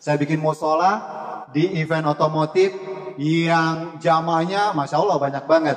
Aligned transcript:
Saya 0.00 0.16
bikin 0.16 0.40
musola 0.40 0.96
di 1.52 1.76
event 1.76 2.08
otomotif 2.08 2.72
yang 3.20 4.00
jamaahnya 4.00 4.72
Masya 4.72 4.96
Allah 4.96 5.20
banyak 5.20 5.44
banget. 5.44 5.76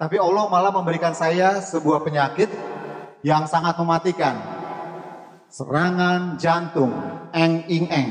Tapi 0.00 0.16
Allah 0.16 0.48
malah 0.48 0.72
memberikan 0.72 1.12
saya 1.12 1.60
sebuah 1.60 2.00
penyakit 2.00 2.48
yang 3.20 3.44
sangat 3.44 3.76
mematikan. 3.76 4.40
Serangan 5.52 6.40
jantung, 6.40 6.96
eng 7.36 7.68
ing 7.68 7.92
eng. 7.92 8.08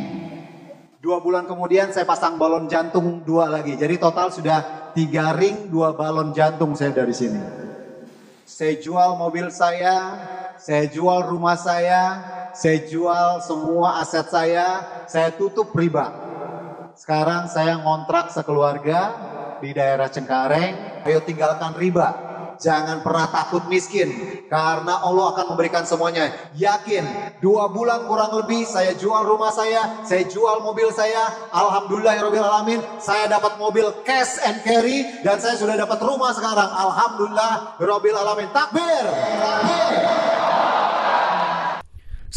Dua 1.02 1.26
bulan 1.26 1.50
kemudian 1.50 1.90
saya 1.90 2.06
pasang 2.06 2.38
balon 2.38 2.70
jantung 2.70 3.26
dua 3.26 3.50
lagi. 3.50 3.74
Jadi 3.74 3.98
total 3.98 4.30
sudah 4.30 4.92
tiga 4.94 5.34
ring, 5.34 5.74
dua 5.74 5.98
balon 5.98 6.38
jantung 6.38 6.78
saya 6.78 6.94
dari 6.94 7.18
sini. 7.18 7.42
Saya 8.46 8.78
jual 8.78 9.18
mobil 9.18 9.50
saya, 9.50 10.22
saya 10.62 10.86
jual 10.86 11.26
rumah 11.26 11.58
saya, 11.58 12.37
saya 12.58 12.82
jual 12.90 13.38
semua 13.46 14.02
aset 14.02 14.26
saya, 14.34 14.82
saya 15.06 15.30
tutup 15.30 15.70
riba. 15.78 16.10
Sekarang 16.98 17.46
saya 17.46 17.78
ngontrak 17.78 18.34
sekeluarga 18.34 19.14
di 19.62 19.70
daerah 19.78 20.10
Cengkareng, 20.10 21.06
ayo 21.06 21.22
tinggalkan 21.22 21.78
riba. 21.78 22.26
Jangan 22.58 23.06
pernah 23.06 23.30
takut 23.30 23.70
miskin 23.70 24.10
karena 24.50 25.06
Allah 25.06 25.30
akan 25.30 25.54
memberikan 25.54 25.86
semuanya. 25.86 26.34
Yakin 26.58 27.38
dua 27.38 27.70
bulan 27.70 28.10
kurang 28.10 28.34
lebih 28.34 28.66
saya 28.66 28.98
jual 28.98 29.22
rumah 29.30 29.54
saya, 29.54 30.02
saya 30.02 30.26
jual 30.26 30.66
mobil 30.66 30.90
saya. 30.90 31.54
Alhamdulillah 31.54 32.18
alamin, 32.18 32.82
saya 32.98 33.30
dapat 33.30 33.62
mobil 33.62 33.86
cash 34.02 34.42
and 34.42 34.66
carry 34.66 35.06
dan 35.22 35.38
saya 35.38 35.54
sudah 35.54 35.78
dapat 35.78 36.02
rumah 36.02 36.34
sekarang. 36.34 36.66
Alhamdulillah 36.66 37.78
alamin. 38.26 38.50
Takbir. 38.50 39.06
Takbir. 39.38 40.37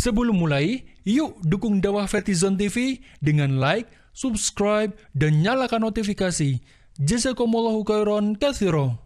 Sebelum 0.01 0.33
mulai, 0.33 0.81
yuk 1.05 1.45
dukung 1.45 1.77
dakwah 1.77 2.09
Fetizon 2.09 2.57
TV 2.57 3.05
dengan 3.21 3.61
like, 3.61 3.85
subscribe, 4.17 4.97
dan 5.13 5.45
nyalakan 5.45 5.93
notifikasi. 5.93 6.57
Jazakumullahu 6.97 7.85
khairan 7.85 8.33
katsira. 8.33 8.97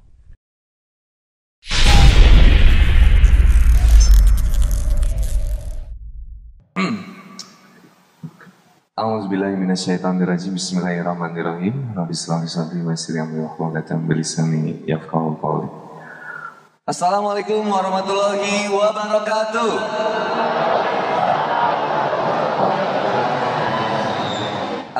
A'udzu 8.94 9.26
billahi 9.34 9.58
minasyaitonir 9.58 10.30
rajim. 10.30 10.54
Bismillahirrahmanirrahim. 10.54 11.98
Rabbi 11.98 12.14
shrah 12.14 12.38
li 12.38 12.46
sadri 12.46 12.86
wa 12.86 12.94
yassir 12.94 13.18
li 13.18 13.20
amri 13.26 13.42
wahlul 13.42 13.74
'uqdatam 13.74 13.98
min 14.06 14.14
lisani 14.14 14.78
yafqahu 14.86 15.42
qawli. 15.42 15.66
Assalamualaikum 16.86 17.66
warahmatullahi 17.66 18.70
wabarakatuh. 18.70 19.70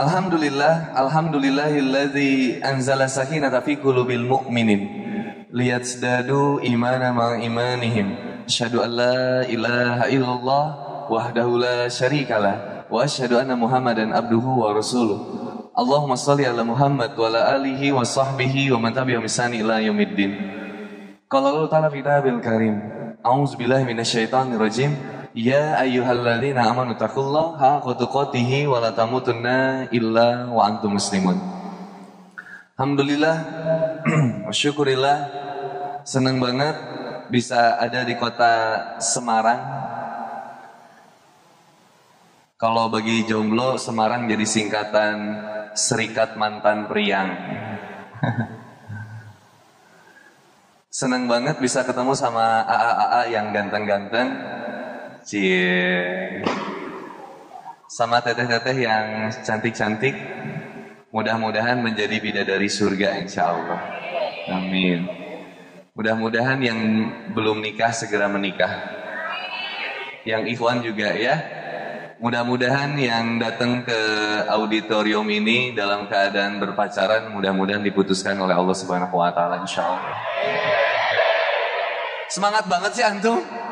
Alhamdulillah, 0.05 0.92
alhamdulillahilladzi 1.00 2.60
anzala 2.60 3.08
sakinata 3.08 3.64
fi 3.64 3.80
qulubil 3.80 4.20
mu'minin 4.20 4.84
liyazdadu 5.48 6.61
imana 6.61 7.08
ma 7.08 7.41
imanihim. 7.41 8.12
Asyhadu 8.44 8.84
an 8.84 8.91
la 9.00 9.48
ilaha 9.48 10.05
illallah 10.12 10.64
wahdahu 11.08 11.56
la 11.56 11.88
syarikalah 11.88 12.84
wa 12.92 13.00
asyhadu 13.00 13.41
anna 13.41 13.56
Muhammadan 13.56 14.12
abduhu 14.12 14.61
wa 14.61 14.77
rasuluh. 14.77 15.16
Allahumma 15.72 16.20
salli 16.20 16.44
ala 16.44 16.61
Muhammad 16.68 17.16
wa 17.16 17.33
ala 17.33 17.56
alihi 17.56 17.89
wa 17.96 18.05
sahbihi 18.05 18.77
wa 18.77 18.84
man 18.84 18.92
tabi'ahum 18.92 19.24
ihsani 19.24 19.64
ila 19.64 19.80
yaumiddin. 19.80 20.36
Qala 21.33 21.48
Allah 21.48 21.72
Ta'ala 21.72 21.89
fi 21.89 22.05
kitabil 22.05 22.44
karim. 22.44 22.77
A'udzu 23.24 23.56
billahi 23.56 23.89
minasyaitonir 23.89 24.61
rajim. 24.61 24.92
Ya 25.34 25.82
ayyuhalladzina 25.82 26.62
amanu 26.62 26.94
taqullaha 26.94 27.82
haqqa 27.82 27.98
tuqatih 27.98 28.70
wa 28.70 28.78
la 28.78 28.94
tamutunna 28.94 29.90
illa 29.90 30.46
wa 30.46 30.62
antum 30.62 30.94
muslimun. 30.94 31.34
Alhamdulillah, 32.78 33.36
syukurillah, 34.55 35.18
senang 36.06 36.38
banget 36.38 36.78
bisa 37.34 37.83
ada 37.83 38.06
di 38.06 38.14
kota 38.14 38.78
Semarang 39.02 39.84
kalau 42.64 42.89
bagi 42.89 43.28
jomblo, 43.28 43.77
Semarang 43.77 44.24
jadi 44.24 44.46
singkatan 44.48 45.16
Serikat 45.77 46.39
Mantan 46.40 46.89
Priang. 46.89 47.28
Senang 50.89 51.28
banget 51.28 51.61
bisa 51.61 51.84
ketemu 51.84 52.16
sama 52.16 52.64
AA-AA 52.64 53.36
yang 53.36 53.52
ganteng-ganteng. 53.52 54.28
Cie. 55.24 56.45
Sama 57.89 58.20
teteh-teteh 58.20 58.77
yang 58.77 59.33
cantik-cantik. 59.40 60.12
Mudah-mudahan 61.08 61.80
menjadi 61.80 62.20
bidadari 62.20 62.68
surga 62.68 63.24
insya 63.24 63.48
Allah. 63.57 63.80
Amin. 64.52 65.08
Mudah-mudahan 65.96 66.61
yang 66.61 66.80
belum 67.33 67.64
nikah 67.64 67.95
segera 67.96 68.29
menikah. 68.29 68.84
Yang 70.29 70.58
ikhwan 70.58 70.84
juga 70.84 71.14
ya, 71.17 71.36
Mudah-mudahan 72.24 72.95
yang 72.96 73.36
datang 73.36 73.84
ke 73.84 74.01
auditorium 74.48 75.29
ini 75.29 75.77
dalam 75.77 76.08
keadaan 76.08 76.57
berpacaran 76.57 77.29
mudah-mudahan 77.29 77.84
diputuskan 77.84 78.39
oleh 78.40 78.57
Allah 78.57 78.73
Subhanahu 78.73 79.18
wa 79.18 79.29
taala 79.34 79.61
insyaallah. 79.61 80.14
Semangat 82.30 82.64
banget 82.64 82.96
sih 82.96 83.05
antum. 83.05 83.64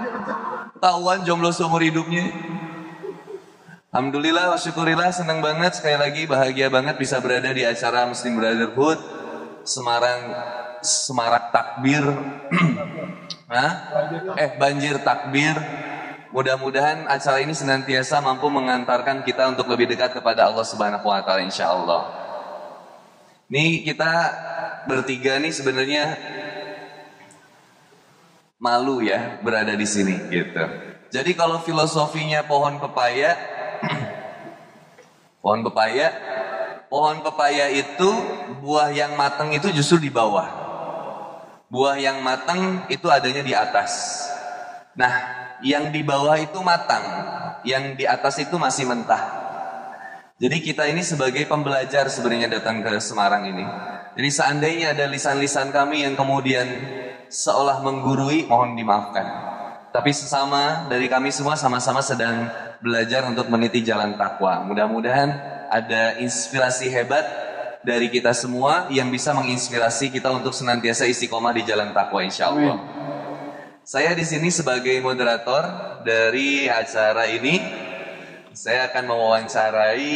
Tahuan 0.82 1.22
jomblo 1.22 1.54
seumur 1.54 1.78
hidupnya. 1.78 2.26
Alhamdulillah, 3.94 4.58
syukurillah, 4.58 5.14
senang 5.14 5.38
banget 5.38 5.78
sekali 5.78 5.94
lagi 5.94 6.26
bahagia 6.26 6.66
banget 6.74 6.98
bisa 6.98 7.22
berada 7.22 7.54
di 7.54 7.62
acara 7.62 8.02
Muslim 8.10 8.34
Brotherhood 8.34 8.98
Semarang 9.62 10.34
Semarak 10.82 11.54
Takbir. 11.54 12.02
Hah? 13.54 13.72
Eh 14.34 14.58
banjir 14.58 14.98
takbir 15.06 15.54
Mudah-mudahan 16.32 17.04
acara 17.06 17.44
ini 17.44 17.52
senantiasa 17.52 18.18
mampu 18.24 18.48
mengantarkan 18.48 19.20
kita 19.22 19.52
untuk 19.52 19.68
lebih 19.68 19.92
dekat 19.92 20.16
kepada 20.16 20.48
Allah 20.48 20.64
Subhanahu 20.64 21.04
wa 21.04 21.20
taala 21.20 21.44
insyaallah. 21.44 22.02
Nih 23.52 23.84
kita 23.84 24.10
bertiga 24.88 25.36
nih 25.36 25.52
sebenarnya 25.52 26.16
malu 28.62 29.02
ya 29.02 29.42
berada 29.42 29.74
di 29.74 29.82
sini 29.82 30.30
gitu. 30.30 30.62
Jadi 31.10 31.34
kalau 31.34 31.58
filosofinya 31.58 32.46
pohon 32.46 32.78
pepaya 32.78 33.34
pohon 35.42 35.66
pepaya 35.66 36.14
pohon 36.86 37.26
pepaya 37.26 37.74
itu 37.74 38.10
buah 38.62 38.94
yang 38.94 39.18
matang 39.18 39.50
itu 39.50 39.66
justru 39.74 40.06
di 40.06 40.10
bawah. 40.14 40.46
Buah 41.66 41.98
yang 41.98 42.22
matang 42.22 42.86
itu 42.86 43.10
adanya 43.10 43.42
di 43.42 43.50
atas. 43.50 44.22
Nah, 44.92 45.12
yang 45.64 45.88
di 45.88 46.04
bawah 46.04 46.36
itu 46.36 46.60
matang, 46.60 47.00
yang 47.64 47.96
di 47.96 48.04
atas 48.04 48.36
itu 48.44 48.60
masih 48.60 48.84
mentah. 48.84 49.40
Jadi 50.36 50.60
kita 50.60 50.84
ini 50.84 51.00
sebagai 51.00 51.48
pembelajar 51.48 52.12
sebenarnya 52.12 52.60
datang 52.60 52.84
ke 52.84 52.92
Semarang 53.00 53.48
ini. 53.48 53.64
Jadi 54.12 54.28
seandainya 54.28 54.92
ada 54.92 55.08
lisan-lisan 55.08 55.72
kami 55.72 56.04
yang 56.04 56.12
kemudian 56.12 56.68
seolah 57.32 57.80
menggurui, 57.80 58.44
mohon 58.44 58.76
dimaafkan. 58.76 59.24
Tapi 59.88 60.12
sesama 60.12 60.88
dari 60.88 61.08
kami 61.08 61.32
semua 61.32 61.56
sama-sama 61.56 62.04
sedang 62.04 62.48
belajar 62.84 63.24
untuk 63.24 63.48
meniti 63.48 63.80
jalan 63.80 64.16
takwa. 64.20 64.60
Mudah-mudahan 64.68 65.28
ada 65.72 66.20
inspirasi 66.20 66.92
hebat 66.92 67.24
dari 67.80 68.12
kita 68.12 68.36
semua 68.36 68.86
yang 68.92 69.08
bisa 69.08 69.32
menginspirasi 69.32 70.12
kita 70.12 70.28
untuk 70.28 70.52
senantiasa 70.52 71.08
istiqomah 71.08 71.56
di 71.56 71.64
jalan 71.64 71.96
takwa 71.96 72.20
insya 72.20 72.52
Allah. 72.52 72.76
Amin. 72.78 73.00
Saya 73.82 74.14
di 74.14 74.22
sini 74.22 74.52
sebagai 74.52 74.94
moderator 75.02 75.64
dari 76.06 76.70
acara 76.70 77.26
ini. 77.26 77.58
Saya 78.52 78.92
akan 78.92 79.08
mewawancarai 79.08 80.12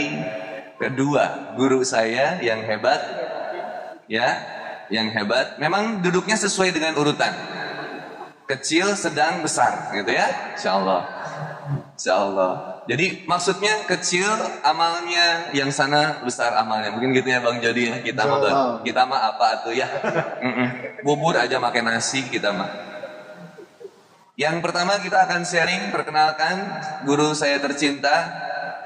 kedua 0.76 1.56
guru 1.56 1.80
saya 1.80 2.36
yang 2.44 2.60
hebat, 2.68 3.00
ya, 4.12 4.28
yang 4.92 5.10
hebat. 5.10 5.58
Memang 5.58 6.02
duduknya 6.02 6.38
sesuai 6.38 6.70
dengan 6.70 6.94
urutan, 6.98 7.32
kecil, 8.46 8.94
sedang, 8.94 9.42
besar, 9.42 9.90
gitu 9.94 10.10
ya, 10.14 10.54
Insya 10.54 10.78
Allah. 10.78 11.00
Insya 11.96 12.14
Allah. 12.14 12.52
Jadi 12.86 13.26
maksudnya 13.26 13.82
kecil 13.90 14.30
amalnya, 14.62 15.50
yang 15.50 15.74
sana 15.74 16.22
besar 16.22 16.54
amalnya. 16.54 16.94
Mungkin 16.94 17.10
gitu 17.18 17.26
ya 17.26 17.42
Bang 17.42 17.58
Jody 17.58 17.90
ya. 17.90 17.98
Kita 17.98 18.22
mah 18.22 18.78
kita 18.86 19.02
mah 19.02 19.34
apa 19.34 19.66
tuh 19.66 19.74
ya? 19.74 19.90
Bubur 21.02 21.34
aja 21.34 21.58
makan 21.58 21.90
nasi 21.90 22.22
kita 22.30 22.54
mah. 22.54 22.70
Yang 24.38 24.62
pertama 24.62 25.00
kita 25.02 25.24
akan 25.26 25.42
sharing, 25.42 25.90
perkenalkan 25.90 26.62
guru 27.08 27.32
saya 27.34 27.58
tercinta, 27.58 28.12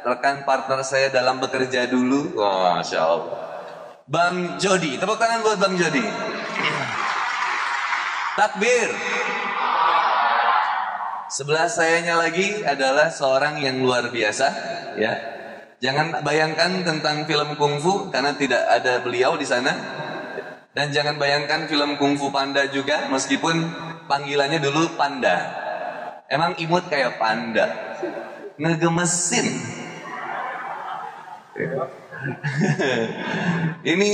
rekan 0.06 0.48
partner 0.48 0.80
saya 0.80 1.12
dalam 1.12 1.42
bekerja 1.42 1.84
dulu. 1.90 2.40
Wah, 2.40 2.80
Masya 2.80 3.00
Allah. 3.02 3.49
Bang 4.10 4.58
Jody, 4.58 4.98
tepuk 4.98 5.22
tangan 5.22 5.38
buat 5.46 5.54
Bang 5.62 5.78
Jody. 5.78 6.02
Takbir. 8.34 8.90
Sebelah 11.30 11.70
sayanya 11.70 12.18
lagi 12.18 12.66
adalah 12.66 13.06
seorang 13.06 13.62
yang 13.62 13.78
luar 13.78 14.10
biasa, 14.10 14.46
ya. 14.98 15.14
Jangan 15.78 16.26
bayangkan 16.26 16.82
tentang 16.82 17.22
film 17.22 17.54
kungfu 17.54 18.10
karena 18.10 18.34
tidak 18.34 18.66
ada 18.66 18.98
beliau 18.98 19.38
di 19.38 19.46
sana. 19.46 19.78
Dan 20.74 20.90
jangan 20.90 21.14
bayangkan 21.14 21.70
film 21.70 21.94
kungfu 21.94 22.34
panda 22.34 22.66
juga 22.66 23.06
meskipun 23.14 23.62
panggilannya 24.10 24.58
dulu 24.58 24.90
panda. 24.98 25.54
Emang 26.26 26.58
imut 26.58 26.90
kayak 26.90 27.14
panda. 27.14 27.94
Ngegemesin. 28.58 29.46
Ini 33.96 34.12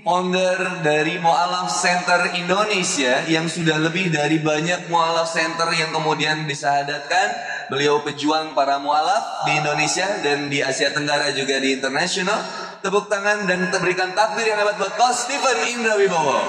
founder 0.00 0.80
dari 0.80 1.20
Mu'alaf 1.20 1.68
Center 1.68 2.32
Indonesia 2.34 3.22
yang 3.28 3.46
sudah 3.46 3.76
lebih 3.78 4.08
dari 4.08 4.40
banyak 4.40 4.88
Mu'alaf 4.88 5.28
Center 5.28 5.68
yang 5.76 5.92
kemudian 5.92 6.48
disahadatkan. 6.48 7.28
Beliau 7.68 8.04
pejuang 8.04 8.52
para 8.52 8.76
mu'alaf 8.76 9.48
di 9.48 9.56
Indonesia 9.56 10.04
dan 10.20 10.52
di 10.52 10.60
Asia 10.60 10.92
Tenggara 10.92 11.32
juga 11.32 11.56
di 11.56 11.76
internasional. 11.80 12.36
Tepuk 12.82 13.06
tangan 13.06 13.46
dan 13.46 13.70
berikan 13.70 14.10
takbir 14.12 14.44
yang 14.44 14.58
hebat 14.58 14.76
buat 14.76 14.92
Coach 14.98 15.30
Stephen 15.30 15.58
Indra 15.70 15.94
Wibowo. 15.96 16.40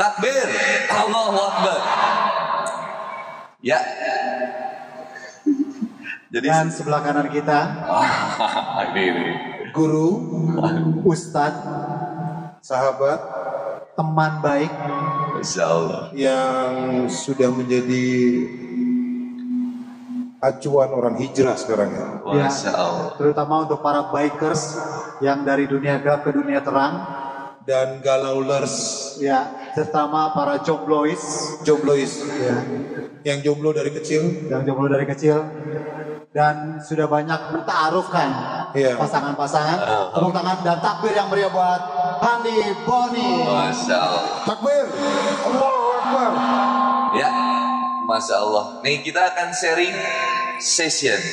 Takbir, 0.00 0.48
Allahu 0.90 1.38
Akbar. 1.38 1.80
Ya. 3.60 3.80
Jadi 6.26 6.46
Dan 6.50 6.66
sebelah 6.74 7.00
kanan 7.06 7.30
kita, 7.30 7.58
ini, 8.90 9.02
ini. 9.14 9.24
guru, 9.70 10.08
ustadz, 11.06 11.62
sahabat 12.66 13.20
teman 13.94 14.42
baik, 14.42 14.72
yang 16.18 17.06
sudah 17.06 17.46
menjadi 17.54 18.06
acuan 20.42 20.90
orang 20.90 21.14
hijrah 21.14 21.54
sekarang 21.54 21.94
ya. 21.94 22.06
Ya. 22.34 22.50
Terutama 23.14 23.62
untuk 23.62 23.78
para 23.78 24.10
bikers 24.10 24.82
yang 25.22 25.46
dari 25.46 25.70
dunia 25.70 26.02
gelap 26.02 26.26
ke 26.26 26.34
dunia 26.34 26.58
terang, 26.60 26.94
Dan 27.66 27.98
galaulers. 27.98 28.74
Ya, 29.18 29.50
terutama 29.74 30.30
para 30.30 30.62
jomblois, 30.62 31.18
jomblois. 31.66 32.22
Ya, 32.38 32.62
yang 33.26 33.42
jomblo 33.42 33.74
dari 33.74 33.90
kecil. 33.90 34.46
Yang 34.46 34.70
jomblo 34.70 34.86
dari 34.86 35.02
kecil, 35.02 35.42
dan 36.36 36.76
sudah 36.84 37.08
banyak 37.08 37.40
mentaarufkan 37.48 38.28
Iya. 38.76 39.00
pasangan-pasangan. 39.00 39.78
Tepuk 40.12 40.36
tangan 40.36 40.60
dan 40.60 40.76
takbir 40.84 41.16
yang 41.16 41.32
meriah 41.32 41.48
buat 41.48 41.80
Handi 42.20 42.60
Boni. 42.84 43.40
Masya 43.40 43.96
Allah. 43.96 44.24
takbir 44.44 44.84
Allahu 45.48 45.96
Akbar 45.96 46.28
Ya, 47.16 47.32
Masya 48.04 48.36
Allah. 48.36 48.84
Nih 48.84 49.00
kita 49.00 49.32
akan 49.32 49.48
sharing 49.56 49.96
session. 50.60 51.16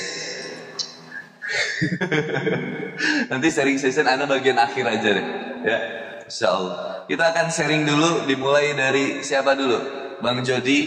Nanti 3.30 3.48
sharing 3.52 3.76
session 3.76 4.08
Anda 4.08 4.24
bagian 4.24 4.56
akhir 4.56 4.88
aja 4.88 5.10
deh. 5.20 5.26
Ya, 5.68 5.78
Masya 6.24 6.48
Allah. 6.48 7.04
Kita 7.12 7.36
akan 7.36 7.52
sharing 7.52 7.84
dulu, 7.84 8.24
dimulai 8.24 8.72
dari 8.72 9.20
siapa 9.20 9.52
dulu? 9.60 10.03
Bang 10.24 10.40
Jody. 10.42 10.80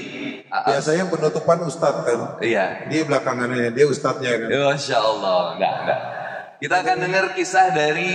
Biasanya 0.49 1.13
penutupan 1.13 1.61
ustadz 1.69 2.09
kan 2.09 2.21
Iya. 2.41 2.89
dia 2.89 3.03
belakangannya 3.05 3.77
dia 3.77 3.85
ustadznya 3.85 4.33
kan 4.41 4.49
Ya, 4.49 4.61
Masya 4.73 4.97
Allah. 4.97 5.39
Enggak, 5.55 5.75
enggak. 5.85 6.01
Kita 6.57 6.75
akan 6.81 6.97
dengar 7.05 7.25
kisah 7.37 7.67
dari 7.77 8.09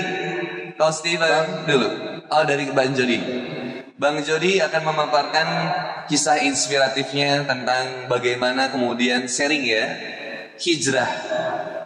Coach 0.74 1.06
Steven 1.06 1.70
dulu. 1.70 1.88
Oh, 2.34 2.42
dari 2.42 2.66
Bang 2.74 2.98
Jody. 2.98 3.22
Bang 4.02 4.18
Jody 4.26 4.58
akan 4.58 4.82
memaparkan 4.82 5.48
kisah 6.10 6.42
inspiratifnya 6.42 7.46
tentang 7.46 8.10
bagaimana 8.10 8.74
kemudian 8.74 9.30
sharing 9.30 9.62
ya 9.62 9.86
hijrah. 10.58 11.12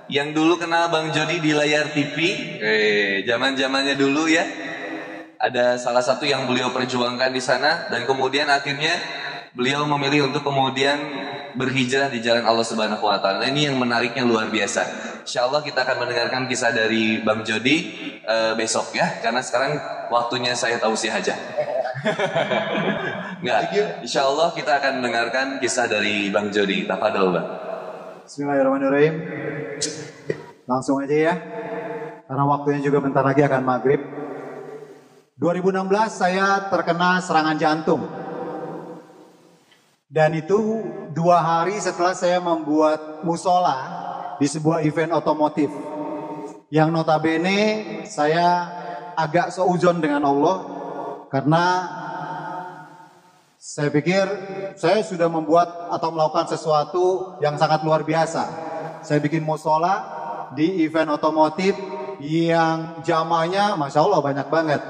Yang 0.07 0.37
dulu 0.37 0.55
kenal 0.55 0.87
Bang 0.93 1.11
Jody 1.11 1.43
di 1.43 1.51
layar 1.51 1.91
TV, 1.91 2.15
eh 2.61 3.27
zaman 3.27 3.59
zamannya 3.59 3.99
dulu 3.99 4.31
ya. 4.31 4.47
Ada 5.35 5.75
salah 5.75 5.99
satu 5.99 6.23
yang 6.23 6.47
beliau 6.47 6.71
perjuangkan 6.71 7.35
di 7.35 7.43
sana 7.43 7.91
dan 7.91 8.07
kemudian 8.07 8.47
akhirnya 8.47 8.95
beliau 9.55 9.87
memilih 9.87 10.29
untuk 10.29 10.43
kemudian 10.43 10.99
berhijrah 11.55 12.11
di 12.11 12.19
jalan 12.19 12.43
Allah 12.43 12.67
Subhanahu 12.67 12.99
wa 12.99 13.17
taala. 13.23 13.47
Nah, 13.47 13.49
Ini 13.49 13.71
yang 13.71 13.79
menariknya 13.79 14.27
luar 14.27 14.51
biasa. 14.51 14.83
Insya 15.23 15.47
Allah 15.47 15.63
kita 15.63 15.87
akan 15.87 16.05
mendengarkan 16.05 16.45
kisah 16.51 16.75
dari 16.75 17.23
Bang 17.23 17.41
Jody 17.47 17.77
eh, 18.21 18.53
besok 18.59 18.93
ya, 18.93 19.23
karena 19.23 19.39
sekarang 19.39 19.79
waktunya 20.11 20.53
saya 20.53 20.77
tausiah 20.77 21.17
aja. 21.17 21.33
Enggak. 23.41 23.59
Insya 24.03 24.27
Allah 24.27 24.51
kita 24.53 24.77
akan 24.77 25.01
mendengarkan 25.01 25.47
kisah 25.63 25.87
dari 25.87 26.29
Bang 26.29 26.51
Jody. 26.51 26.85
Tafadol, 26.85 27.33
Bang. 27.33 27.47
Bismillahirrahmanirrahim. 28.27 29.15
Langsung 30.67 30.99
aja 31.01 31.15
ya. 31.15 31.33
Karena 32.25 32.43
waktunya 32.45 32.81
juga 32.83 32.99
bentar 33.01 33.23
lagi 33.23 33.41
akan 33.41 33.61
maghrib. 33.63 34.01
2016 35.37 35.87
saya 36.09 36.69
terkena 36.69 37.21
serangan 37.21 37.57
jantung. 37.57 38.24
Dan 40.05 40.37
itu 40.37 40.85
dua 41.17 41.41
hari 41.41 41.81
setelah 41.81 42.13
saya 42.13 42.37
membuat 42.37 43.25
musola 43.25 43.77
di 44.37 44.45
sebuah 44.45 44.85
event 44.85 45.17
otomotif. 45.17 45.73
Yang 46.69 46.89
notabene 46.93 47.59
saya 48.05 48.69
agak 49.17 49.49
seuzon 49.49 49.97
dengan 49.97 50.21
Allah 50.29 50.57
karena 51.33 51.65
saya 53.57 53.89
pikir 53.89 54.25
saya 54.77 55.01
sudah 55.01 55.25
membuat 55.25 55.89
atau 55.89 56.13
melakukan 56.13 56.53
sesuatu 56.53 57.37
yang 57.41 57.57
sangat 57.57 57.81
luar 57.81 58.05
biasa. 58.05 58.43
Saya 59.01 59.17
bikin 59.17 59.41
musola 59.41 60.05
di 60.53 60.85
event 60.85 61.17
otomotif 61.17 61.73
yang 62.21 63.01
jamaahnya 63.01 63.73
Masya 63.73 64.05
Allah 64.05 64.21
banyak 64.21 64.47
banget. 64.53 64.81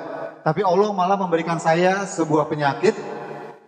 Tapi 0.43 0.59
Allah 0.59 0.91
malah 0.91 1.15
memberikan 1.15 1.55
saya 1.55 2.03
sebuah 2.03 2.51
penyakit 2.51 2.93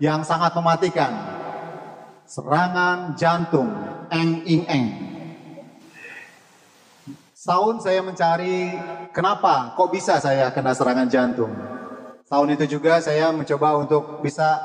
yang 0.03 0.27
sangat 0.27 0.51
mematikan. 0.53 1.36
Serangan 2.27 3.15
jantung, 3.15 3.71
eng 4.11 4.43
ing 4.43 4.67
eng. 4.67 4.85
Setahun 7.31 7.87
saya 7.87 8.03
mencari 8.03 8.75
kenapa 9.15 9.71
kok 9.79 9.87
bisa 9.95 10.19
saya 10.19 10.51
kena 10.51 10.75
serangan 10.75 11.07
jantung. 11.07 11.55
Tahun 12.27 12.49
itu 12.51 12.75
juga 12.75 12.99
saya 12.99 13.31
mencoba 13.31 13.79
untuk 13.79 14.19
bisa 14.19 14.59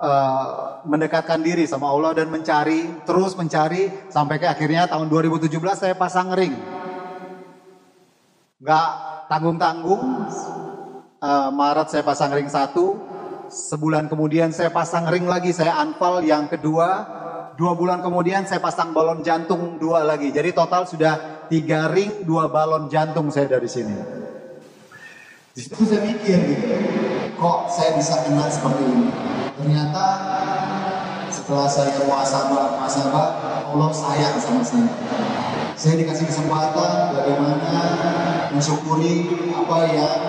eh, 0.00 0.46
mendekatkan 0.88 1.44
diri 1.44 1.68
sama 1.68 1.92
Allah 1.92 2.16
dan 2.16 2.32
mencari, 2.32 2.88
terus 3.04 3.36
mencari 3.36 3.92
sampai 4.08 4.40
ke 4.40 4.48
akhirnya 4.48 4.88
tahun 4.88 5.12
2017 5.12 5.52
saya 5.76 5.92
pasang 5.92 6.32
ring. 6.32 6.56
Nggak 8.56 8.88
tanggung-tanggung, 9.28 10.32
eh, 11.20 11.50
Maret 11.52 11.92
saya 11.92 12.00
pasang 12.00 12.32
ring 12.32 12.48
satu, 12.48 13.15
sebulan 13.50 14.10
kemudian 14.10 14.50
saya 14.50 14.70
pasang 14.70 15.06
ring 15.10 15.26
lagi, 15.26 15.50
saya 15.50 15.78
anpal 15.78 16.22
yang 16.22 16.50
kedua, 16.50 16.88
dua 17.56 17.72
bulan 17.72 18.04
kemudian 18.04 18.44
saya 18.44 18.60
pasang 18.60 18.92
balon 18.92 19.24
jantung 19.24 19.80
dua 19.80 20.04
lagi. 20.04 20.30
Jadi 20.30 20.52
total 20.52 20.84
sudah 20.84 21.46
tiga 21.48 21.88
ring, 21.90 22.26
dua 22.26 22.52
balon 22.52 22.86
jantung 22.92 23.32
saya 23.32 23.48
dari 23.48 23.66
sini. 23.66 23.96
Di 25.56 25.64
situ 25.64 25.88
saya 25.88 26.04
mikir 26.04 26.36
gitu, 26.36 26.68
kok 27.40 27.72
saya 27.72 27.96
bisa 27.96 28.20
kena 28.28 28.44
seperti 28.52 28.84
ini? 28.84 29.08
Ternyata 29.56 30.04
setelah 31.32 31.64
saya 31.64 31.96
muasabah, 32.04 32.76
muasabah, 32.76 33.28
Allah 33.72 33.90
sayang 33.90 34.36
sama 34.36 34.60
saya. 34.60 34.92
Saya 35.76 35.96
dikasih 35.96 36.28
kesempatan 36.28 37.16
bagaimana 37.16 37.72
mensyukuri 38.52 39.32
apa 39.52 39.76
yang 39.92 40.20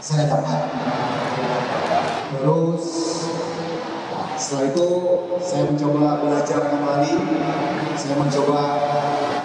saya 0.00 0.28
dapat. 0.28 0.60
Terus 2.32 2.84
setelah 4.40 4.64
itu 4.72 4.88
saya 5.44 5.68
mencoba 5.68 6.24
belajar 6.24 6.60
kembali, 6.72 7.14
saya 7.94 8.14
mencoba 8.16 8.60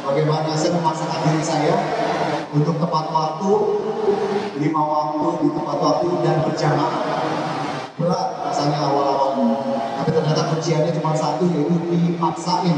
bagaimana 0.07 0.55
saya 0.55 0.71
memaksakan 0.79 1.19
diri 1.27 1.43
saya 1.43 1.75
untuk 2.55 2.79
tepat 2.79 3.05
waktu, 3.11 3.51
lima 4.63 4.81
waktu 4.81 5.27
di 5.43 5.47
tepat 5.51 5.77
waktu 5.83 6.07
dan 6.23 6.35
berjamaah. 6.47 7.03
Berat 7.97 8.29
rasanya 8.45 8.77
awal-awalnya, 8.77 9.57
tapi 9.99 10.09
ternyata 10.13 10.53
kunciannya 10.53 10.91
cuma 11.01 11.11
satu 11.17 11.49
yaitu 11.49 11.75
dipaksain. 11.91 12.77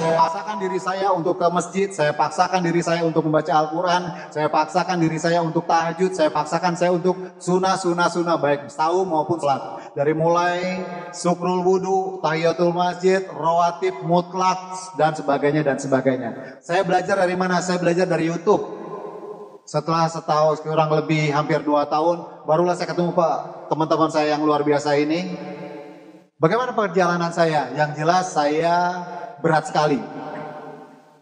Saya 0.00 0.16
paksakan 0.16 0.56
diri 0.56 0.80
saya 0.80 1.12
untuk 1.12 1.36
ke 1.36 1.44
masjid, 1.52 1.88
saya 1.92 2.16
paksakan 2.16 2.64
diri 2.64 2.80
saya 2.80 3.04
untuk 3.04 3.20
membaca 3.28 3.52
Al-Quran, 3.52 4.32
saya 4.32 4.48
paksakan 4.48 4.96
diri 4.96 5.20
saya 5.20 5.44
untuk 5.44 5.68
tahajud, 5.68 6.16
saya 6.16 6.32
paksakan 6.32 6.72
saya 6.72 6.96
untuk 6.96 7.36
sunnah, 7.36 7.76
sunnah, 7.76 8.08
sunnah, 8.08 8.40
baik 8.40 8.72
tahu 8.72 9.04
maupun 9.04 9.36
sholat. 9.36 9.92
Dari 9.92 10.16
mulai 10.16 10.80
sukrul 11.12 11.60
wudhu, 11.60 12.24
tahiyatul 12.24 12.72
masjid, 12.72 13.28
rawatib, 13.28 14.00
mutlak, 14.00 14.72
dan 14.96 15.12
sebagainya, 15.12 15.68
dan 15.68 15.76
sebagainya. 15.76 16.64
Saya 16.64 16.80
belajar 16.80 17.20
dari 17.20 17.36
mana? 17.36 17.60
Saya 17.60 17.76
belajar 17.76 18.08
dari 18.08 18.32
Youtube. 18.32 18.80
Setelah 19.68 20.08
setahun, 20.08 20.64
kurang 20.64 20.96
lebih 20.96 21.28
hampir 21.28 21.60
dua 21.60 21.84
tahun, 21.84 22.48
barulah 22.48 22.72
saya 22.72 22.88
ketemu 22.88 23.12
Pak 23.12 23.68
teman-teman 23.68 24.08
saya 24.08 24.32
yang 24.32 24.48
luar 24.48 24.64
biasa 24.64 24.96
ini. 24.96 25.36
Bagaimana 26.40 26.72
perjalanan 26.72 27.36
saya? 27.36 27.68
Yang 27.76 28.00
jelas 28.00 28.32
saya 28.32 28.76
berat 29.40 29.68
sekali. 29.68 30.00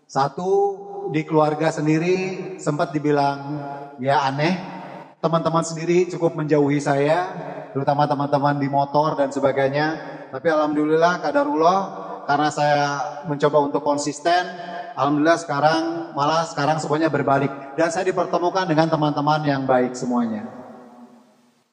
Satu 0.08 0.50
di 1.14 1.24
keluarga 1.24 1.72
sendiri 1.72 2.16
sempat 2.60 2.92
dibilang 2.92 3.38
ya 4.02 4.28
aneh. 4.28 4.76
Teman-teman 5.18 5.66
sendiri 5.66 6.06
cukup 6.14 6.38
menjauhi 6.38 6.78
saya, 6.78 7.26
terutama 7.74 8.06
teman-teman 8.06 8.54
di 8.62 8.70
motor 8.70 9.18
dan 9.18 9.34
sebagainya. 9.34 9.98
Tapi 10.30 10.46
alhamdulillah 10.46 11.18
kadarullah 11.18 11.80
karena 12.28 12.48
saya 12.54 12.82
mencoba 13.26 13.66
untuk 13.66 13.82
konsisten, 13.82 14.46
alhamdulillah 14.94 15.40
sekarang 15.40 16.12
malah 16.14 16.46
sekarang 16.46 16.78
semuanya 16.78 17.10
berbalik 17.10 17.50
dan 17.74 17.88
saya 17.90 18.06
dipertemukan 18.06 18.68
dengan 18.68 18.86
teman-teman 18.86 19.40
yang 19.42 19.62
baik 19.66 19.98
semuanya. 19.98 20.46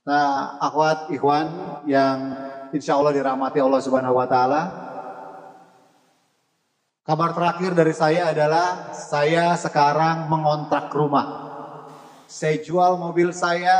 Nah, 0.05 0.61
akhwat 0.61 1.09
ikhwan 1.09 1.49
yang 1.89 2.37
insya 2.69 2.93
Allah 2.93 3.09
dirahmati 3.09 3.57
Allah 3.57 3.81
Subhanahu 3.81 4.21
wa 4.21 4.29
taala. 4.29 4.61
Kabar 7.05 7.37
terakhir 7.37 7.77
dari 7.77 7.93
saya 7.93 8.33
adalah 8.33 8.89
saya 8.89 9.53
sekarang 9.61 10.25
mengontrak 10.25 10.89
rumah. 10.89 11.53
Saya 12.25 12.57
jual 12.57 12.97
mobil 12.97 13.29
saya, 13.29 13.77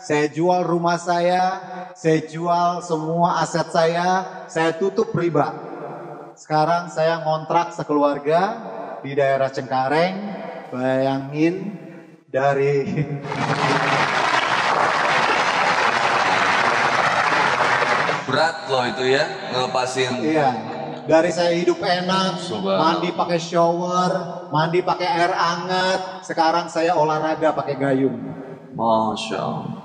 saya 0.00 0.32
jual 0.32 0.64
rumah 0.64 0.96
saya, 0.96 1.60
saya 1.92 2.24
jual 2.24 2.80
semua 2.80 3.44
aset 3.44 3.68
saya, 3.68 4.24
saya 4.48 4.72
tutup 4.80 5.12
riba. 5.12 5.52
Sekarang 6.40 6.88
saya 6.88 7.20
ngontrak 7.20 7.76
sekeluarga 7.76 8.56
di 9.04 9.12
daerah 9.12 9.52
Cengkareng. 9.52 10.16
Bayangin 10.72 11.68
dari 12.32 12.80
Berat 18.24 18.56
loh 18.72 18.88
itu 18.88 19.04
ya 19.12 19.52
ngelepasin. 19.52 20.16
Iya. 20.24 20.73
Dari 21.04 21.30
saya 21.36 21.52
hidup 21.52 21.84
enak, 21.84 22.40
Subhanallah. 22.40 22.80
mandi 22.80 23.10
pakai 23.12 23.36
shower, 23.36 24.10
mandi 24.48 24.80
pakai 24.80 25.04
air 25.04 25.32
hangat. 25.36 26.24
Sekarang 26.24 26.72
saya 26.72 26.96
olahraga 26.96 27.52
pakai 27.52 27.76
gayung. 27.76 28.16
Masya 28.72 29.38
Allah. 29.38 29.84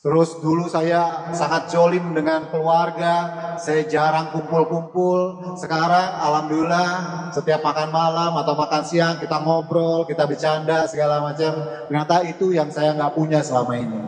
Terus 0.00 0.40
dulu 0.40 0.72
saya 0.72 1.28
sangat 1.36 1.68
jolim 1.68 2.16
dengan 2.16 2.48
keluarga, 2.48 3.28
saya 3.60 3.84
jarang 3.84 4.32
kumpul-kumpul. 4.32 5.52
Sekarang 5.60 6.16
alhamdulillah 6.16 6.88
setiap 7.36 7.60
makan 7.60 7.92
malam 7.92 8.32
atau 8.40 8.56
makan 8.56 8.82
siang 8.88 9.20
kita 9.20 9.36
ngobrol, 9.44 10.08
kita 10.08 10.24
bercanda 10.24 10.88
segala 10.88 11.20
macam. 11.20 11.52
Ternyata 11.86 12.24
itu 12.24 12.56
yang 12.56 12.72
saya 12.72 12.96
nggak 12.96 13.12
punya 13.12 13.44
selama 13.44 13.76
ini. 13.76 14.00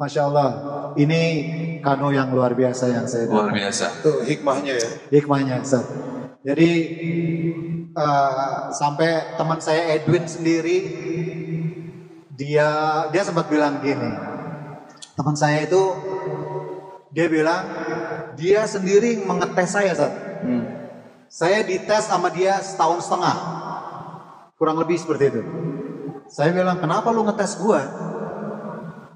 Masya 0.00 0.20
Allah, 0.28 0.50
ini 0.96 1.22
kado 1.86 2.10
yang 2.10 2.34
luar 2.34 2.58
biasa 2.58 2.90
yang 2.90 3.06
saya 3.06 3.30
Luar 3.30 3.54
dapat. 3.54 3.62
biasa. 3.62 3.86
Itu 4.02 4.12
hikmahnya 4.26 4.74
ya. 4.74 4.90
hikmahnya 5.14 5.62
Ustaz. 5.62 5.86
Jadi 6.42 6.70
eh, 7.94 8.54
sampai 8.74 9.38
teman 9.38 9.62
saya 9.62 9.94
Edwin 9.94 10.26
sendiri 10.26 10.78
dia 12.34 12.68
dia 13.14 13.22
sempat 13.22 13.46
bilang 13.46 13.78
gini. 13.78 14.10
Teman 15.14 15.38
saya 15.38 15.62
itu 15.62 15.82
dia 17.14 17.30
bilang 17.30 17.62
dia 18.34 18.66
sendiri 18.66 19.22
mengetes 19.22 19.70
saya 19.70 19.94
Ustaz. 19.94 20.12
Saya 21.30 21.62
dites 21.62 22.02
sama 22.10 22.34
dia 22.34 22.58
setahun 22.58 23.06
setengah. 23.06 23.36
Kurang 24.58 24.82
lebih 24.82 24.98
seperti 24.98 25.30
itu. 25.30 25.42
Saya 26.26 26.50
bilang, 26.50 26.80
"Kenapa 26.80 27.12
lu 27.12 27.22
ngetes 27.22 27.60
gua?" 27.60 27.82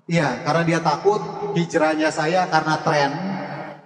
Iya, 0.05 0.43
karena 0.43 0.63
dia 0.67 0.79
takut 0.83 1.23
hijrahnya 1.55 2.11
saya 2.15 2.47
karena 2.47 2.75
tren, 2.83 3.13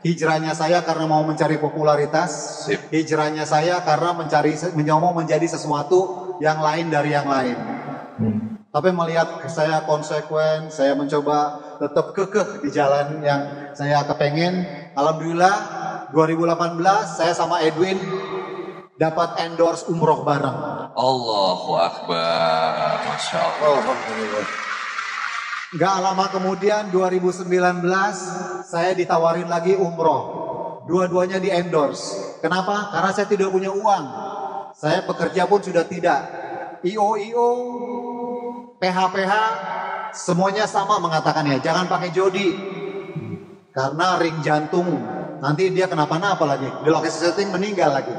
hijrahnya 0.05 0.53
saya 0.53 0.85
karena 0.85 1.09
mau 1.09 1.25
mencari 1.25 1.57
popularitas, 1.57 2.65
Sip. 2.69 2.93
hijrahnya 2.93 3.49
saya 3.49 3.81
karena 3.83 4.13
mencari 4.13 4.53
mau 4.91 5.13
menjadi 5.17 5.49
sesuatu 5.49 6.35
yang 6.39 6.61
lain 6.61 6.93
dari 6.93 7.11
yang 7.13 7.29
lain. 7.29 7.59
Tapi 8.75 8.91
melihat 8.91 9.47
saya 9.47 9.87
konsekuen, 9.87 10.67
saya 10.67 10.99
mencoba 10.99 11.63
tetap 11.79 12.11
kekeh 12.11 12.59
di 12.59 12.75
jalan 12.75 13.23
yang 13.23 13.71
saya 13.71 14.03
kepengen. 14.03 14.67
Alhamdulillah 14.99 15.57
2018 16.11 16.83
saya 17.07 17.31
sama 17.39 17.63
Edwin 17.63 17.95
dapat 18.99 19.39
endorse 19.47 19.87
umroh 19.87 20.27
bareng. 20.27 20.91
Allahu 20.91 21.71
Akbar. 21.79 22.99
Masya 23.07 23.39
Allah. 23.39 23.79
Alhamdulillah. 23.79 24.74
Gak 25.75 25.97
lama 25.99 26.31
kemudian 26.31 26.95
2019 26.95 27.51
saya 28.63 28.95
ditawarin 28.95 29.51
lagi 29.51 29.75
umroh. 29.75 30.23
Dua-duanya 30.87 31.43
di 31.43 31.51
endorse. 31.51 32.39
Kenapa? 32.39 32.95
Karena 32.95 33.11
saya 33.11 33.27
tidak 33.27 33.51
punya 33.51 33.75
uang. 33.75 34.05
Saya 34.71 35.03
bekerja 35.03 35.51
pun 35.51 35.59
sudah 35.59 35.83
tidak. 35.83 36.21
IO-IO, 36.85 37.51
PH-PH, 38.79 39.33
semuanya 40.15 40.71
sama 40.71 41.03
mengatakannya. 41.03 41.59
Jangan 41.59 41.91
pakai 41.91 42.15
jodi. 42.15 42.55
Karena 43.75 44.15
ring 44.23 44.39
jantung. 44.47 44.87
Nanti 45.43 45.75
dia 45.75 45.91
kenapa-napa 45.91 46.47
lagi. 46.47 46.71
Di 46.71 46.89
lokasi 46.93 47.19
setting 47.19 47.51
meninggal 47.51 47.91
lagi. 47.99 48.15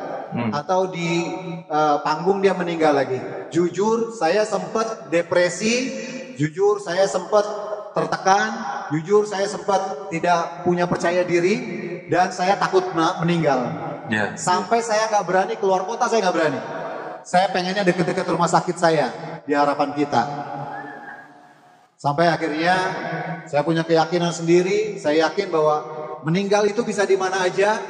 Atau 0.51 0.91
di 0.91 1.31
eh, 1.63 1.97
panggung 2.03 2.43
dia 2.43 2.51
meninggal 2.51 2.91
lagi. 2.91 3.15
Jujur 3.47 4.11
saya 4.11 4.43
sempat 4.43 5.07
depresi. 5.07 6.03
Jujur 6.35 6.83
saya 6.83 7.07
sempat 7.07 7.43
tertekan. 7.95 8.51
Jujur 8.93 9.25
saya 9.25 9.47
sempat 9.47 10.11
tidak 10.13 10.67
punya 10.67 10.85
percaya 10.85 11.23
diri. 11.23 11.83
Dan 12.05 12.29
saya 12.29 12.53
takut 12.59 12.85
meninggal. 12.93 13.59
Ya. 14.13 14.37
Sampai 14.37 14.85
saya 14.85 15.09
nggak 15.09 15.25
berani 15.25 15.53
keluar 15.57 15.81
kota, 15.89 16.05
saya 16.05 16.21
nggak 16.21 16.35
berani. 16.37 16.59
Saya 17.25 17.49
pengennya 17.49 17.81
deket-deket 17.81 18.29
rumah 18.29 18.45
sakit 18.45 18.77
saya 18.77 19.09
di 19.49 19.57
harapan 19.57 19.97
kita. 19.97 20.21
Sampai 21.97 22.29
akhirnya 22.29 22.75
saya 23.49 23.65
punya 23.65 23.81
keyakinan 23.81 24.29
sendiri, 24.29 25.01
saya 25.01 25.25
yakin 25.25 25.49
bahwa 25.49 25.75
meninggal 26.21 26.69
itu 26.69 26.85
bisa 26.85 27.01
di 27.01 27.17
mana 27.17 27.41
aja. 27.41 27.81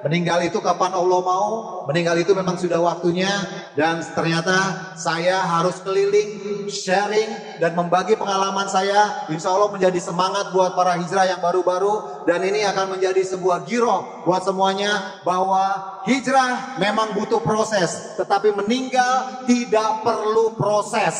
Meninggal 0.00 0.40
itu 0.48 0.64
kapan 0.64 0.96
Allah 0.96 1.20
mau, 1.20 1.48
meninggal 1.84 2.16
itu 2.16 2.32
memang 2.32 2.56
sudah 2.56 2.80
waktunya 2.80 3.28
dan 3.76 4.00
ternyata 4.00 4.56
saya 4.96 5.44
harus 5.44 5.76
keliling, 5.84 6.64
sharing 6.72 7.60
dan 7.60 7.76
membagi 7.76 8.16
pengalaman 8.16 8.64
saya. 8.64 9.28
Insya 9.28 9.52
Allah 9.52 9.68
menjadi 9.68 10.00
semangat 10.00 10.56
buat 10.56 10.72
para 10.72 10.96
hijrah 10.96 11.28
yang 11.28 11.44
baru-baru 11.44 12.24
dan 12.24 12.40
ini 12.40 12.64
akan 12.64 12.96
menjadi 12.96 13.20
sebuah 13.28 13.68
giroh 13.68 14.24
buat 14.24 14.40
semuanya 14.40 15.20
bahwa 15.20 16.00
hijrah 16.08 16.80
memang 16.80 17.12
butuh 17.12 17.44
proses, 17.44 18.16
tetapi 18.16 18.56
meninggal 18.56 19.44
tidak 19.44 20.00
perlu 20.00 20.56
proses. 20.56 21.16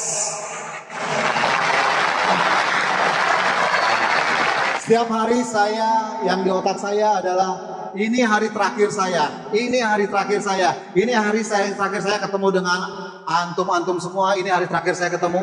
Setiap 4.80 5.06
hari 5.06 5.44
saya 5.46 6.18
yang 6.26 6.42
di 6.42 6.50
otak 6.50 6.80
saya 6.82 7.22
adalah 7.22 7.69
ini 7.94 8.20
hari 8.22 8.50
terakhir 8.50 8.90
saya, 8.92 9.50
ini 9.54 9.78
hari 9.80 10.06
terakhir 10.06 10.40
saya, 10.42 10.74
ini 10.94 11.12
hari 11.14 11.42
saya 11.42 11.72
terakhir 11.74 12.02
saya 12.02 12.18
ketemu 12.22 12.62
dengan 12.62 12.78
antum-antum 13.26 13.98
semua, 13.98 14.34
ini 14.38 14.50
hari 14.50 14.66
terakhir 14.66 14.94
saya 14.98 15.10
ketemu 15.14 15.42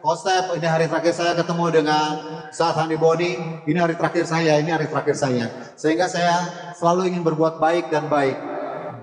Kosep, 0.00 0.56
ini 0.56 0.64
hari 0.64 0.88
terakhir 0.88 1.12
saya 1.12 1.36
ketemu 1.36 1.64
dengan 1.68 2.08
Saat 2.48 2.80
Handi 2.80 2.96
Boni, 2.96 3.36
ini 3.68 3.78
hari 3.78 3.94
terakhir 4.00 4.24
saya, 4.24 4.56
ini 4.56 4.72
hari 4.72 4.88
terakhir 4.88 5.12
saya. 5.12 5.76
Sehingga 5.76 6.08
saya 6.08 6.40
selalu 6.72 7.12
ingin 7.12 7.20
berbuat 7.20 7.60
baik 7.60 7.92
dan 7.92 8.08
baik. 8.08 8.34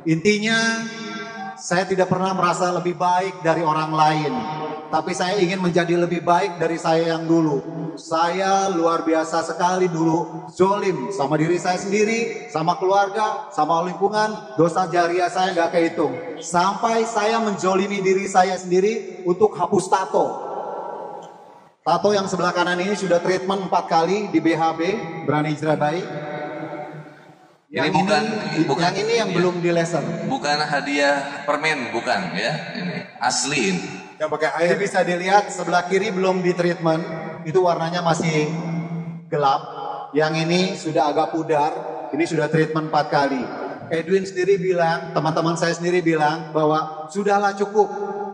Intinya 0.10 0.58
saya 1.54 1.86
tidak 1.86 2.10
pernah 2.10 2.34
merasa 2.34 2.74
lebih 2.74 2.98
baik 2.98 3.46
dari 3.46 3.62
orang 3.62 3.94
lain. 3.94 4.32
Tapi 4.88 5.12
saya 5.12 5.36
ingin 5.36 5.60
menjadi 5.60 6.00
lebih 6.00 6.24
baik 6.24 6.64
dari 6.64 6.80
saya 6.80 7.12
yang 7.16 7.28
dulu. 7.28 7.60
Saya 8.00 8.72
luar 8.72 9.04
biasa 9.04 9.44
sekali 9.44 9.92
dulu. 9.92 10.48
Zolim 10.48 11.12
sama 11.12 11.36
diri 11.36 11.60
saya 11.60 11.76
sendiri, 11.76 12.48
sama 12.48 12.80
keluarga, 12.80 13.52
sama 13.52 13.84
lingkungan. 13.84 14.56
Dosa 14.56 14.88
jariah 14.88 15.28
saya 15.28 15.52
nggak 15.52 15.72
kehitung. 15.76 16.14
Sampai 16.40 17.04
saya 17.04 17.44
menjolimi 17.44 18.00
diri 18.00 18.32
saya 18.32 18.56
sendiri 18.56 19.24
untuk 19.28 19.60
hapus 19.60 19.86
tato. 19.92 20.26
Tato 21.84 22.10
yang 22.16 22.28
sebelah 22.32 22.56
kanan 22.56 22.80
ini 22.80 22.96
sudah 22.96 23.20
treatment 23.20 23.68
empat 23.68 23.92
kali 23.92 24.28
di 24.32 24.40
BHB, 24.40 24.80
Berani 25.28 25.52
Hijrah 25.56 25.76
Baik. 25.76 26.06
Yang 27.68 27.92
Ini 27.92 27.96
bukan- 28.00 28.28
ini, 28.56 28.64
bukan- 28.64 28.84
yang 28.88 28.96
ini 28.96 29.14
yang 29.20 29.30
iya. 29.32 29.36
belum 29.36 29.56
di 29.60 29.70
laser. 29.76 30.04
Bukan 30.32 30.58
hadiah 30.64 31.44
permen, 31.44 31.92
bukan 31.92 32.32
ya. 32.32 32.54
Ini 32.80 32.98
asli 33.20 33.60
ini. 33.76 34.07
Yang 34.18 34.30
pakai 34.34 34.50
air. 34.66 34.76
bisa 34.82 35.06
dilihat 35.06 35.54
sebelah 35.54 35.86
kiri 35.86 36.10
belum 36.10 36.42
di 36.42 36.58
treatment, 36.58 37.06
itu 37.46 37.62
warnanya 37.62 38.02
masih 38.02 38.50
gelap. 39.30 39.62
Yang 40.18 40.34
ini 40.42 40.62
sudah 40.74 41.14
agak 41.14 41.38
pudar, 41.38 41.72
ini 42.10 42.26
sudah 42.26 42.50
treatment 42.50 42.90
4 42.90 43.14
kali. 43.14 43.44
Edwin 43.88 44.26
sendiri 44.26 44.58
bilang, 44.58 45.14
teman-teman 45.14 45.56
saya 45.56 45.78
sendiri 45.78 46.02
bilang 46.02 46.50
bahwa 46.52 47.08
sudahlah 47.14 47.54
cukup. 47.56 47.88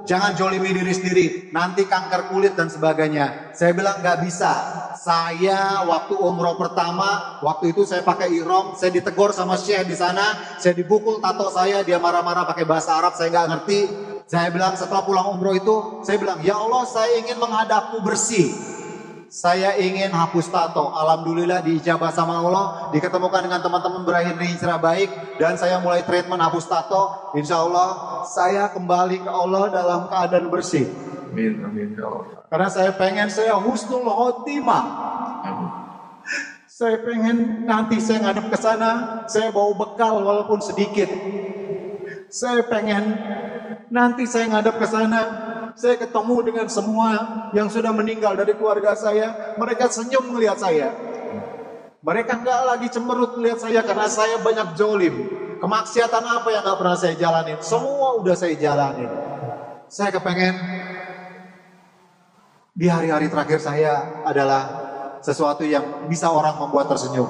Jangan 0.03 0.35
jolimi 0.35 0.75
diri 0.75 0.91
sendiri, 0.91 1.25
nanti 1.55 1.87
kanker 1.87 2.27
kulit 2.27 2.59
dan 2.59 2.67
sebagainya. 2.67 3.55
Saya 3.55 3.71
bilang 3.71 4.03
nggak 4.03 4.19
bisa. 4.27 4.51
Saya 4.99 5.83
waktu 5.87 6.15
umroh 6.19 6.59
pertama, 6.59 7.39
waktu 7.39 7.71
itu 7.71 7.87
saya 7.87 8.03
pakai 8.03 8.31
ihrom, 8.35 8.75
saya 8.75 8.91
ditegur 8.91 9.31
sama 9.31 9.55
syekh 9.55 9.87
di 9.87 9.95
sana, 9.95 10.59
saya 10.59 10.75
dibukul 10.75 11.23
tato 11.23 11.47
saya, 11.51 11.87
dia 11.87 12.03
marah-marah 12.03 12.43
pakai 12.43 12.67
bahasa 12.67 12.99
Arab, 12.99 13.15
saya 13.15 13.31
nggak 13.31 13.47
ngerti. 13.51 13.79
Saya 14.27 14.49
bilang 14.49 14.73
setelah 14.79 15.03
pulang 15.03 15.35
umroh 15.35 15.53
itu, 15.53 15.75
saya 16.07 16.17
bilang, 16.17 16.39
ya 16.41 16.55
Allah 16.55 16.83
saya 16.87 17.19
ingin 17.19 17.37
menghadapmu 17.37 18.01
bersih. 18.01 18.49
Saya 19.33 19.73
ingin 19.81 20.13
hapus 20.13 20.53
tato. 20.53 20.93
Alhamdulillah 20.93 21.65
diijabah 21.65 22.13
sama 22.13 22.37
Allah, 22.37 22.93
diketemukan 22.93 23.41
dengan 23.41 23.65
teman-teman 23.65 24.05
berakhir 24.05 24.37
di 24.37 24.45
hijrah 24.53 24.77
baik, 24.77 25.09
dan 25.41 25.57
saya 25.57 25.81
mulai 25.81 26.05
treatment 26.05 26.37
hapus 26.37 26.69
tato. 26.69 27.33
Insya 27.33 27.65
Allah 27.65 28.21
saya 28.29 28.69
kembali 28.69 29.25
ke 29.25 29.31
Allah 29.33 29.73
dalam 29.73 30.05
keadaan 30.05 30.53
bersih. 30.53 30.85
Amin, 31.33 31.65
amin 31.65 31.97
ya 31.97 32.05
Allah. 32.05 32.45
Karena 32.45 32.69
saya 32.69 32.91
pengen 32.93 33.25
saya 33.33 33.57
husnul 33.57 34.05
khotimah. 34.05 34.83
Saya 36.69 37.01
pengen 37.01 37.65
nanti 37.65 37.97
saya 37.97 38.29
ngadep 38.29 38.53
ke 38.53 38.57
sana, 38.61 39.25
saya 39.25 39.49
bawa 39.49 39.73
bekal 39.73 40.21
walaupun 40.21 40.61
sedikit. 40.61 41.09
Saya 42.29 42.65
pengen 42.69 43.17
nanti 43.89 44.23
saya 44.29 44.47
ngadep 44.51 44.79
ke 44.79 44.87
sana, 44.87 45.21
saya 45.73 45.97
ketemu 45.97 46.35
dengan 46.45 46.67
semua 46.69 47.09
yang 47.51 47.67
sudah 47.67 47.89
meninggal 47.89 48.37
dari 48.37 48.53
keluarga 48.53 48.93
saya. 48.93 49.57
Mereka 49.57 49.89
senyum 49.89 50.29
melihat 50.31 50.61
saya. 50.61 50.93
Mereka 52.03 52.43
nggak 52.43 52.61
lagi 52.67 52.87
cemberut 52.91 53.39
melihat 53.39 53.63
saya 53.63 53.79
karena 53.81 54.07
saya 54.11 54.35
banyak 54.43 54.75
jolim. 54.75 55.15
Kemaksiatan 55.63 56.23
apa 56.27 56.49
yang 56.51 56.61
nggak 56.67 56.77
pernah 56.77 56.97
saya 56.99 57.15
jalanin? 57.15 57.57
Semua 57.63 58.19
udah 58.19 58.35
saya 58.35 58.53
jalanin. 58.59 59.07
Saya 59.87 60.11
kepengen 60.11 60.55
di 62.75 62.89
hari-hari 62.89 63.31
terakhir 63.31 63.63
saya 63.63 64.25
adalah 64.27 64.61
sesuatu 65.23 65.63
yang 65.63 66.09
bisa 66.11 66.27
orang 66.27 66.59
membuat 66.59 66.91
tersenyum. 66.91 67.29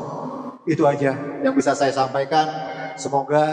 Itu 0.66 0.90
aja 0.90 1.14
yang 1.46 1.54
bisa 1.54 1.78
saya 1.78 1.94
sampaikan. 1.94 2.73
Semoga 2.96 3.46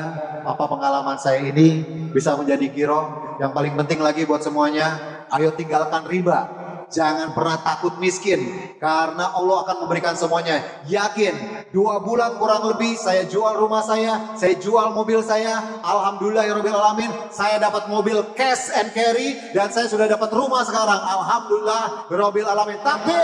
apa 0.44 0.64
pengalaman 0.68 1.16
saya 1.16 1.40
ini 1.40 1.84
bisa 2.12 2.36
menjadi 2.36 2.66
kiro. 2.68 3.36
Yang 3.40 3.52
paling 3.56 3.74
penting 3.76 4.00
lagi 4.04 4.28
buat 4.28 4.44
semuanya, 4.44 5.00
ayo 5.32 5.52
tinggalkan 5.56 6.04
riba. 6.04 6.60
Jangan 6.90 7.38
pernah 7.38 7.54
takut 7.62 8.02
miskin 8.02 8.50
karena 8.82 9.30
Allah 9.30 9.62
akan 9.62 9.86
memberikan 9.86 10.18
semuanya. 10.18 10.58
Yakin 10.90 11.70
dua 11.70 12.02
bulan 12.02 12.34
kurang 12.34 12.66
lebih 12.66 12.98
saya 12.98 13.30
jual 13.30 13.62
rumah 13.62 13.78
saya, 13.78 14.34
saya 14.34 14.58
jual 14.58 14.90
mobil 14.90 15.22
saya. 15.22 15.80
Alhamdulillah 15.86 16.50
ya 16.50 16.58
Rabbil 16.58 16.74
alamin, 16.74 17.10
saya 17.30 17.62
dapat 17.62 17.86
mobil 17.86 18.18
cash 18.34 18.74
and 18.74 18.90
carry 18.90 19.38
dan 19.54 19.70
saya 19.70 19.86
sudah 19.86 20.10
dapat 20.10 20.34
rumah 20.34 20.66
sekarang. 20.66 20.98
Alhamdulillah 20.98 22.10
ya 22.10 22.16
Rabbil 22.18 22.48
alamin. 22.50 22.78
Tapi 22.82 23.18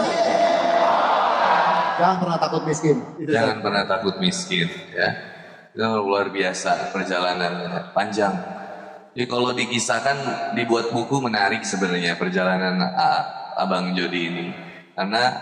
jangan 1.98 2.16
pernah 2.22 2.38
takut 2.38 2.62
miskin. 2.70 2.96
Jangan 3.18 3.56
pernah 3.66 3.82
takut 3.82 4.14
miskin 4.22 4.70
ya. 4.94 5.35
Itu 5.76 5.84
luar 5.84 6.32
biasa 6.32 6.88
perjalanannya 6.88 7.92
panjang. 7.92 8.32
Jadi 9.12 9.28
kalau 9.28 9.52
dikisahkan 9.52 10.16
dibuat 10.56 10.88
buku 10.88 11.20
menarik 11.20 11.68
sebenarnya 11.68 12.16
perjalanan 12.16 12.80
A- 12.80 13.52
Abang 13.60 13.92
Jody 13.92 14.22
ini. 14.24 14.46
Karena 14.96 15.36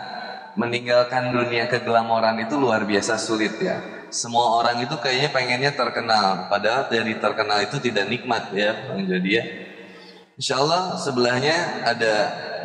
meninggalkan 0.58 1.30
dunia 1.30 1.70
keglamoran 1.70 2.34
itu 2.42 2.58
luar 2.58 2.82
biasa 2.82 3.14
sulit 3.14 3.62
ya. 3.62 3.78
Semua 4.10 4.58
orang 4.58 4.82
itu 4.82 4.98
kayaknya 4.98 5.30
pengennya 5.30 5.70
terkenal, 5.78 6.50
padahal 6.50 6.90
dari 6.90 7.14
terkenal 7.22 7.62
itu 7.62 7.78
tidak 7.78 8.10
nikmat 8.10 8.50
ya 8.58 8.90
Bang 8.90 9.06
Jody 9.06 9.38
ya. 9.38 9.44
Insya 10.34 10.58
Allah 10.58 10.98
sebelahnya 10.98 11.86
ada 11.86 12.14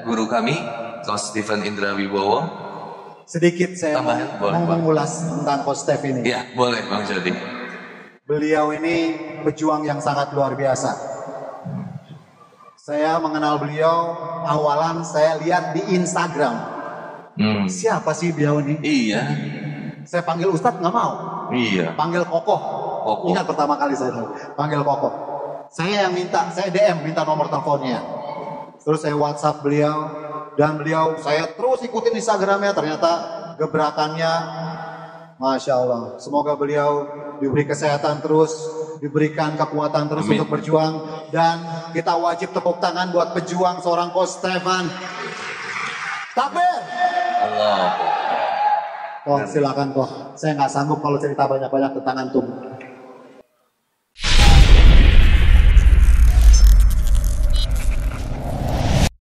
guru 0.09 0.25
kami, 0.25 0.57
Coach 1.05 1.33
Stephen 1.33 1.61
Indra 1.69 1.93
Wibowo. 1.93 2.49
Sedikit 3.29 3.77
saya 3.77 4.01
mau, 4.01 4.17
boleh, 4.41 4.57
mau 4.57 4.65
mengulas 4.73 5.21
tentang 5.21 5.61
Coach 5.61 5.85
Steph 5.85 6.01
ini. 6.01 6.25
Ya 6.25 6.49
boleh 6.57 6.81
Bang 6.89 7.05
Jody. 7.05 7.58
Beliau 8.29 8.69
ini 8.77 9.17
pejuang 9.41 9.81
yang 9.89 9.97
sangat 9.97 10.37
luar 10.37 10.53
biasa. 10.53 10.93
Saya 12.77 13.17
mengenal 13.17 13.57
beliau 13.57 14.13
awalan 14.45 15.01
saya 15.01 15.41
lihat 15.41 15.73
di 15.73 15.97
Instagram. 15.97 16.53
Hmm. 17.33 17.65
Siapa 17.65 18.13
sih 18.13 18.29
beliau 18.29 18.61
ini? 18.61 18.77
Iya, 18.85 19.21
Saya 20.05 20.21
panggil 20.21 20.45
Ustadz 20.53 20.77
nggak 20.77 20.93
mau. 20.93 21.13
iya. 21.57 21.97
Panggil 21.97 22.21
Kokoh. 22.21 22.61
Kokoh. 23.01 23.33
Ingat 23.33 23.49
pertama 23.49 23.73
kali 23.81 23.97
saya 23.97 24.13
tahu. 24.13 24.29
Panggil 24.53 24.85
Kokoh. 24.85 25.13
Saya 25.73 26.05
yang 26.05 26.13
minta, 26.13 26.53
saya 26.53 26.69
DM 26.69 27.09
minta 27.09 27.25
nomor 27.25 27.49
teleponnya. 27.49 27.97
Terus 28.77 29.01
saya 29.01 29.17
WhatsApp 29.17 29.65
beliau 29.65 30.05
dan 30.53 30.77
beliau 30.77 31.17
saya 31.17 31.49
terus 31.49 31.81
ikutin 31.81 32.13
Instagramnya. 32.13 32.77
Ternyata 32.77 33.11
gebrakannya, 33.57 34.33
masya 35.39 35.73
Allah. 35.79 36.19
Semoga 36.19 36.53
beliau 36.59 37.07
diberi 37.39 37.63
kesehatan 37.63 38.19
terus, 38.19 38.51
diberikan 38.99 39.55
kekuatan 39.55 40.11
terus 40.11 40.27
Amin. 40.27 40.43
untuk 40.43 40.59
berjuang 40.59 41.25
dan 41.31 41.63
kita 41.95 42.13
wajib 42.19 42.51
tepuk 42.51 42.83
tangan 42.83 43.15
buat 43.15 43.31
pejuang 43.31 43.79
seorang 43.79 44.11
Coach 44.11 44.43
Stefan. 44.43 44.91
Takbir! 46.35 46.77
Allah. 47.39 47.87
Oh 49.27 49.39
silakan 49.47 49.95
kok. 49.95 50.09
Saya 50.35 50.59
nggak 50.59 50.71
sanggup 50.71 50.99
kalau 50.99 51.15
cerita 51.15 51.47
banyak-banyak 51.47 51.91
tentang 52.01 52.15
antum. 52.27 52.45